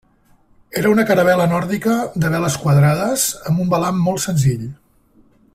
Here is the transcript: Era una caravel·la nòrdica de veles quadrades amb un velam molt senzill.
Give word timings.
Era 0.79 0.93
una 0.93 1.05
caravel·la 1.09 1.45
nòrdica 1.51 1.99
de 2.25 2.33
veles 2.37 2.57
quadrades 2.65 3.29
amb 3.53 3.65
un 3.67 3.73
velam 3.77 4.05
molt 4.11 4.27
senzill. 4.29 4.69